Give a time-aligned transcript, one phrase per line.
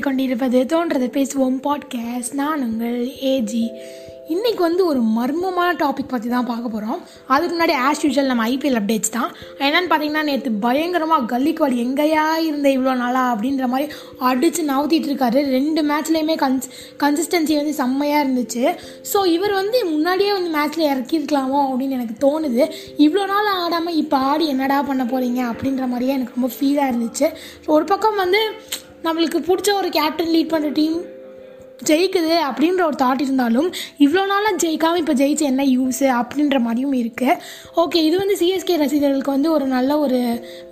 [0.00, 3.00] கேட்டுக்கொண்டிருப்பது தோன்றதை பேசுவோம் பாட்காஸ்ட் நான் உங்கள்
[3.32, 3.64] ஏஜி
[4.34, 6.98] இன்றைக்கி வந்து ஒரு மர்மமான டாபிக் பற்றி தான் பார்க்க போகிறோம்
[7.34, 9.30] அதுக்கு முன்னாடி ஆஸ் யூஷுவல் நம்ம ஐபிஎல் அப்டேட்ஸ் தான்.
[9.66, 13.86] என்னென்னு பார்த்தீங்கன்னா நேற்று பயங்கரமாக கல்லிக்குவாடி எங்கேயா இருந்த இவ்வளோ நாளா அப்படின்ற மாதிரி
[14.28, 15.40] அடித்து நவுத்திட்டு இருக்காரு.
[15.56, 16.68] ரெண்டு மேட்ச்லேயுமே கன்ஸ்
[17.02, 18.62] கன்சிஸ்டன்சி வந்து செம்மையாக இருந்துச்சு.
[19.12, 22.62] ஸோ இவர் வந்து முன்னாடியே வந்து மேட்ச்சில் இறக்கியிருக்கலாமோ அப்படின்னு எனக்கு தோணுது.
[23.06, 27.28] இவ்வளோ நாள் ஆடாமல் இப்போ ஆடி என்னடா பண்ண போகிறீங்க அப்படின்ற மாதிரியே எனக்கு ரொம்ப ஃபீலாக இருந்துச்சு.
[27.64, 28.42] ஸோ ஒரு பக்கம் வந்து
[29.04, 30.98] நம்மளுக்கு பிடிச்ச ஒரு கேப்டன் லீட் பண்ணுற டீம்
[31.88, 33.68] ஜெயிக்குது அப்படின்ற ஒரு தாட் இருந்தாலும்
[33.98, 37.38] இவ்வளோ நாளாக ஜெயிக்காமல் இப்போ ஜெயிச்சு என்ன யூஸு அப்படின்ற மாதிரியும் இருக்குது
[37.76, 40.18] ஓகே இது வந்து சிஎஸ்கே ரசிகர்களுக்கு வந்து ஒரு நல்ல ஒரு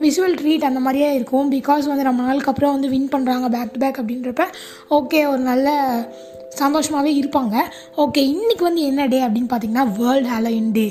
[0.00, 1.50] விஷுவல் ட்ரீட் அந்த மாதிரியே இருக்கும்.
[1.50, 4.46] பிகாஸ் வந்து ரொம்ப நாளுக்கு அப்புறம் வந்து வின் பண்ணுறாங்க பேக் டு பேக் அப்படின்றப்ப
[4.90, 5.68] ஓகே ஒரு நல்ல
[6.60, 7.56] சந்தோஷமாகவே இருப்பாங்க.
[8.02, 10.84] ஓகே இன்றைக்கி வந்து என்ன டே அப்படின்னு பார்த்தீங்கன்னா world Halloween day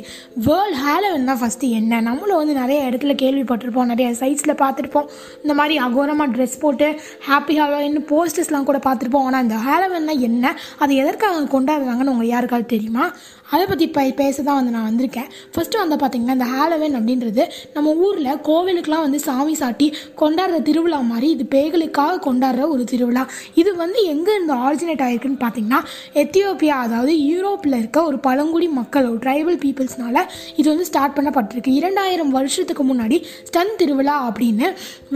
[0.46, 2.02] world Halloween தான் ஃபஸ்ட்டு என்ன?
[2.02, 5.08] நம்மளும் வந்து நிறைய இடத்துல கேள்விப்பட்டிருப்போம் நிறைய சைட்ஸில் பார்த்துருப்போம்
[5.44, 6.90] இந்த மாதிரி அகோரமாக ட்ரெஸ் போட்டு
[7.30, 10.54] ஹாப்பி ஹாலோவின் போஸ்டர்ஸ்லாம் கூட பார்த்துருப்போம் ஆனால் இந்த ஹாலோவின்னா என்ன?
[10.78, 13.08] அது எதற்காக கொண்டாடுறாங்கன்னு உங்களுக்கு யாருக்காவது தெரியுமா?
[13.52, 15.28] அதை பற்றி இப்போ பேச தான் வந்து நான் வந்திருக்கேன்.
[15.54, 17.44] ஃபஸ்ட்டு வந்து பார்த்திங்கன்னா இந்த ஹாலோவின் அப்படின்றது
[17.76, 23.24] நம்ம ஊரில் கோவிலுக்கெலாம் வந்து சாமி சாட்டி கொண்டாடுற திருவிழா மாதிரி இது பேகளுக்காக கொண்டாடுற ஒரு திருவிழா.
[23.56, 25.82] இது வந்து எங்கே இந்த ஆரிஜினேட் ஆயிருக்குன்னு பார்த்திங்கன்னா
[26.24, 30.18] எத்தியோப்பியா அதாவது யூரோப்பில் இருக்க ஒரு பழங்குடி மக்களோ ட்ரைபல் பீப்புள்ஸ்னால
[30.60, 31.74] இது வந்து ஸ்டார்ட் பண்ணப்பட்டிருக்கு.
[31.82, 34.68] இரண்டாயிரம் வருஷத்துக்கு முன்னாடி ஸ்டன் திருவிழா அப்படின்னு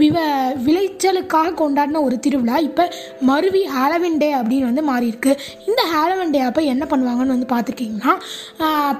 [0.02, 0.16] விவ
[0.66, 2.56] விளைச்சலுக்காக கொண்டாடின ஒரு திருவிழா.
[2.68, 2.84] இப்போ
[3.30, 5.32] மருவி ஹாலவின் டே அப்படின்னு வந்து மாறியிருக்கு.
[5.68, 8.14] இந்த ஹாலவன் டே அப்போ என்ன பண்ணுவாங்கன்னு வந்து பார்த்துக்கிங்கன்னா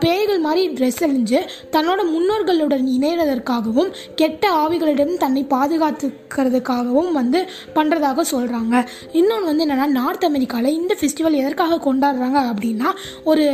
[0.03, 1.41] பேய்கள் மாதிரி ட்ரெஸ் அணிஞ்சு
[1.77, 7.41] தன்னோட முன்னோர்களுடன் இணையறதற்காகவும் கெட்ட ஆவிகளிடம் தன்னை பாதுகாத்துக்கிறதுக்காகவும் வந்து
[7.77, 8.75] பண்ணுறதாக சொல்கிறாங்க
[9.20, 12.91] இன்னொன்று வந்து என்னென்னா நார்த் அமெரிக்காவில் இந்த ஃபெஸ்டிவல் எதற்காக கொண்டாடுறாங்க அப்படின்னா
[13.25, 13.45] ஒரு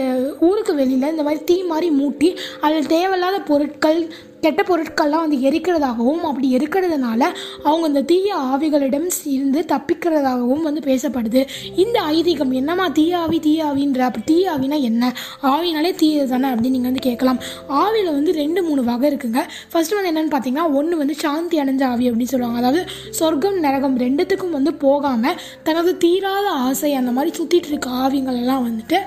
[0.41, 2.31] ஊருக்கு வெளியில் இந்த மாதிரி தீ மாதிரி மூட்டி
[2.61, 4.01] அதில் தேவையில்லாத பொருட்கள்
[4.44, 7.22] கெட்ட பொருட்கள்லாம் வந்து எரிக்கிறதாகவும் அப்படி எரிக்கிறதுனால
[7.69, 11.41] அவங்க இந்த தீய ஆவிகளிடம் இருந்து தப்பிக்கிறதாகவும் வந்து பேசப்படுது.
[11.82, 15.12] இந்த ஐதீகம் என்னம்மா தீய ஆவி தீய ஆவின்ற அப்படி தீய ஆவினா என்ன?
[15.53, 17.41] ஆவினாலே தீயது தானே அப்படின்னு நீங்கள் வந்து கேட்கலாம்.
[17.82, 19.43] ஆவியில் வந்து ரெண்டு மூணு வகை இருக்குங்க.
[19.72, 22.60] ஃபஸ்ட் வந்து என்னென்னு பார்த்தீங்கன்னா ஒன்று வந்து சாந்தி அடைஞ்ச ஆவி அப்படின்னு சொல்லுவாங்க.
[22.62, 22.82] அதாவது
[23.21, 29.00] சொர்க்கம் நரகம் ரெண்டுத்துக்கும் வந்து போகாமல் தனது தீராத ஆசை அந்த மாதிரி சுற்றிட்டு இருக்க ஆவிங்கள் எல்லாம் வந்துட்டு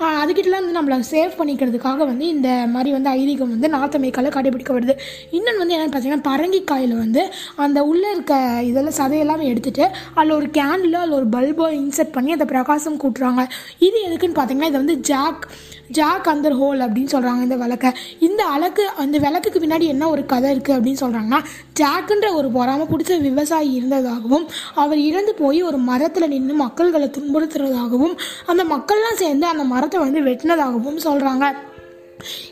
[0.00, 4.34] அதுக்கிட்டலாம் வந்து நம்மளை சேவ் பண்ணிக்கிறதுக்காக வந்து இந்த மாதிரி வந்து ஐதீகம் வந்து நார்த் அமெரிக்காவில்
[4.76, 4.94] வருது.
[5.30, 10.98] இன்னொன்று வந்து என்னென்னு பார்த்தீங்கன்னா பரங்கிக்காயில் வந்து அந்த உள்ளே இருக்க இதெல்லாம் சதையெல்லாம் எடுத்துகிட்டு அதில் ஒரு கேண்டில்
[11.02, 13.44] அதில் ஒரு பல்போ இன்செர்ட் பண்ணி அதை பிரகாசம் கூட்டுறாங்க.
[13.78, 15.48] இது எதுக்குன்னு பார்த்தீங்கன்னா இது வந்து ஜாக்
[15.88, 17.92] ஜாக் அந்தர் ஹோல் அப்படின்னு சொல்கிறாங்க இந்த விளக்கை.
[18.18, 21.40] இந்த அழகு அந்த விளக்குக்கு பின்னாடி என்ன ஒரு கதை இருக்குது அப்படின்னு சொல்கிறாங்கன்னா
[21.80, 28.64] ஜாக்குன்ற ஒரு பொறாமல் பிடிச்ச விவசாயி இருந்ததாகவும் அவர் இறந்து போய் ஒரு மரத்தில் நின்று மக்கள்களை துன்புறுத்துறதாகவும் அந்த
[28.64, 31.46] மக்கள்லாம் சேர்ந்து அந்த மரத்தை வந்து வெட்டினதாகவும் சொல்கிறாங்க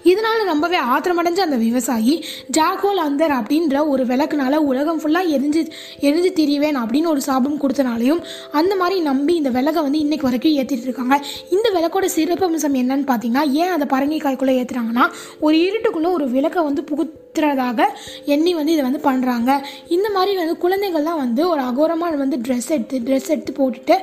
[0.02, 5.62] இதனால் ரொம்பவே ஆத்திரமடைஞ்ச அந்த விவசாயி ஜாகோல் அந்தர் அப்படின்ற ஒரு விளக்குனால உலகம் ஃபுல்லாக எரிஞ்சு
[6.00, 8.22] எரிஞ்சு திரிவேன் அப்படின்னு ஒரு சாபம் கொடுத்தனாலையும்
[8.52, 11.24] அந்த மாதிரி நம்பி இந்த விளக்கை வந்து இன்னைக்கு வரைக்கும் ஏற்றிட்டு இருக்காங்க.
[11.50, 15.06] இந்த விளக்கோட சிறப்பம்சம் என்னன்னு பார்த்தீங்கன்னா ஏன் அதை பரங்கிக்காய்க்குள்ளே ஏற்றுறாங்கன்னா
[15.40, 16.84] ஒரு இருட்டுக்குள்ளே ஒரு விளக்கை வந்து
[17.34, 17.86] புகுத்துறதாக
[18.24, 19.50] எண்ணி வந்து இதை வந்து பண்ணுறாங்க
[19.88, 23.96] இந்த மாதிரி வந்து குழந்தைகள்லாம் வந்து ஒரு அகோரமாக வந்து ட்ரெஸ் எடுத்து ட்ரெஸ் எடுத்து போட்டுட்டு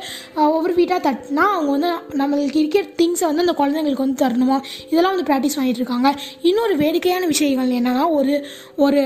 [0.48, 1.92] ஒவ்வொரு வீட்டாக தட்டினா அவங்க வந்து
[2.22, 4.58] நம்மளுக்கு இருக்கிற திங்ஸை வந்து அந்த குழந்தைங்களுக்கு வந்து தரணுமா?
[4.90, 6.12] இதெல்லாம் வந்து ப்ராக்டிஸ் பண்ணிகிட்டு இருக்காங்க.
[6.42, 8.36] இன்னொரு வேடிக்கையான விஷயங்கள் என்னென்னா ஒரு
[8.78, 9.04] ஒரு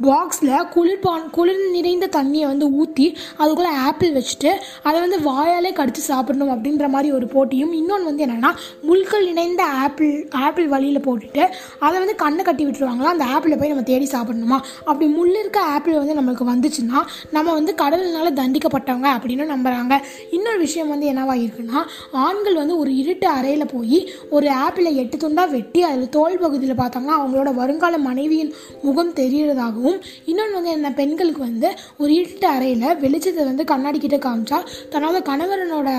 [0.00, 3.04] பாக்ஸில் குளிர்பான் குளிர் நிறைந்த தண்ணியை வந்து ஊற்றி
[3.36, 4.50] அதுக்குள்ளே ஆப்பிள் வச்சுட்டு
[4.82, 8.50] அதை வந்து வாயாலே கடித்து சாப்பிடணும் அப்படின்ற மாதிரி ஒரு போட்டியும் இன்னொன்று வந்து என்னென்னா
[8.86, 11.42] முள்கள் இணைந்த ஆப்பிள் ஆப்பிள் வழியில் போட்டுட்டு
[11.78, 13.12] அதை வந்து கண்ணை கட்டி விட்டுருவாங்களா?
[13.14, 14.58] அந்த ஆப்பிளை போய் நம்ம தேடி சாப்பிடணுமா?
[14.84, 17.00] அப்படி முள் இருக்க ஆப்பிள் வந்து நம்மளுக்கு வந்துச்சுன்னா
[17.30, 20.00] நம்ம வந்து கடவுள்னால தண்டிக்கப்பட்டவங்க அப்படின்னு நம்புகிறாங்க
[20.30, 23.98] இன்னொரு விஷயம் வந்து என்னவாக இருக்குன்னா ஆண்கள் வந்து ஒரு இருட்டு அறையில் போய்
[24.30, 30.00] ஒரு ஆப்பிளை எட்டு துண்டாக வெட்டி அதில் தோல் பகுதியில் பார்த்தாங்கன்னா அவங்களோட வருங்கால மனைவியின் முகம் தெரியறதாகவும் ஆகும்.
[30.24, 31.68] இன்னொன்று வந்து என்ன பெண்களுக்கு வந்து
[31.98, 34.60] ஒரு இருட்டு அறையில் வெளிச்சத்தை வந்து கண்ணாடி கிட்ட காமிச்சா
[34.92, 35.90] தன்னோட கணவரனோட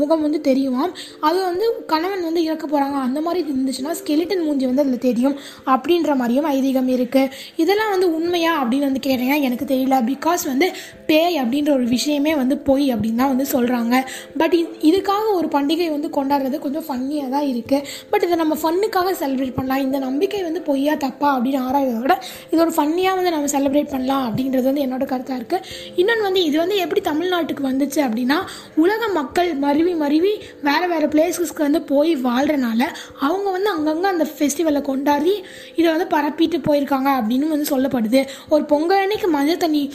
[0.00, 0.92] முகம் வந்து தெரியுமாம்.
[1.28, 5.36] அது வந்து கணவன் வந்து இறக்க போகிறாங்க அந்த மாதிரி இருந்துச்சுன்னா ஸ்கெலிட்டன் மூஞ்சி வந்து அதில் தெரியும்
[5.74, 7.30] அப்படின்ற மாதிரியும் ஐதீகம் இருக்குது
[7.62, 9.98] இதெல்லாம் வந்து உண்மையா அப்படின்னு வந்து கேட்டீங்கன்னா எனக்கு தெரியல.
[10.12, 10.68] பிகாஸ் வந்து
[11.10, 13.94] பேய் அப்படின்ற ஒரு விஷயமே வந்து பொய் அப்படின்னு தான் வந்து சொல்கிறாங்க
[14.42, 14.56] பட்
[14.90, 19.82] இதுக்காக ஒரு பண்டிகை வந்து கொண்டாடுறது கொஞ்சம் ஃபன்னியாக தான் இருக்குது பட் இதை நம்ம ஃபன்னுக்காக செலிப்ரேட் பண்ணலாம்.
[19.86, 22.16] இந்த நம்பிக்கை வந்து பொய்யா தப்பா அப்படின்னு ஆராய்வதை விட
[22.50, 25.64] இது ஒரு ஃபன்னியாக வந்து நம்ம செலிப்ரேட் பண்ணலாம் அப்படின்றது வந்து என்னோட கருத்தாக இருக்குது
[26.02, 28.38] இன்னொன்று வந்து இது வந்து எப்படி தமிழ்நாட்டுக்கு வந்துச்சு அப்படின்னா
[28.84, 30.30] உலக மக்கள் மாதிரி மருவி மருவி
[30.62, 32.82] வேறு வேறு பிளேஸஸ்க்கு வந்து போய் வாழ்கிறனால
[33.20, 35.34] அவங்க வந்து அங்கங்கே அந்த ஃபெஸ்டிவலை கொண்டாடி
[35.76, 38.26] இதை வந்து பரப்பிட்டு போயிருக்காங்க அப்படின்னு வந்து சொல்லப்படுது.
[38.48, 39.92] ஒரு பொங்கல் அன்னைக்கு மஞ்சள் தண்ணி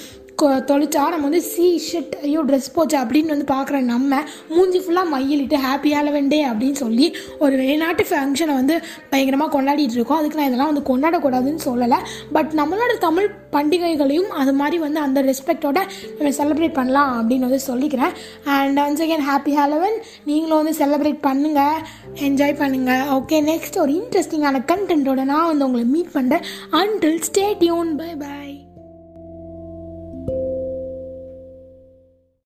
[0.69, 2.97] தொலைச்சா நம்ம வந்து சி ஷிட் ஐயோ ட்ரெஸ் போச்சு?
[3.01, 4.19] அப்படின்னு வந்து பார்க்குற நம்ம
[4.55, 7.07] மூஞ்சி ஃபுல்லாக மையிலிட்டு ஹாப்பி ஹாலவன் டே அப்படின்னு சொல்லி
[7.43, 8.75] ஒரு வெளிநாட்டு ஃபங்க்ஷனை வந்து
[9.11, 10.19] பயங்கரமாக கொண்டாடிட்டு இருக்கோம்.
[10.19, 11.99] அதுக்கு நான் இதெல்லாம் வந்து கொண்டாடக்கூடாதுன்னு சொல்லலை.
[12.37, 15.79] பட் நம்மளோட தமிழ் பண்டிகைகளையும் அது மாதிரி வந்து அந்த ரெஸ்பெக்டோட
[16.17, 18.15] நம்ம செலிப்ரேட் பண்ணலாம் அப்படின்னு வந்து சொல்லிக்கிறேன்.
[18.57, 19.97] And once again happy Halloween
[20.29, 21.79] நீங்களும் வந்து செலிப்ரேட் பண்ணுங்கள்
[22.27, 26.45] என்ஜாய் பண்ணுங்கள் ஓகே நெக்ஸ்ட் ஒரு இன்ட்ரெஸ்டிங்கான கண்டென்ட்டோட நான் வந்து உங்களை மீட் பண்ணுறேன்
[26.81, 28.42] until stay tuned bye bye